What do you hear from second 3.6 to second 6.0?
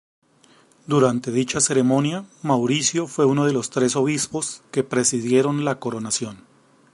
tres obispos que presidieron la